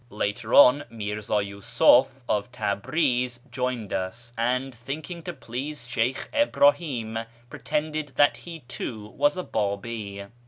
[0.09, 7.19] Later on Mi'rza Yi'isuf of Tabriz joined us, and, thinking to please Sheykh Ibrahim,
[7.51, 10.29] pretended that he too was a Btibi.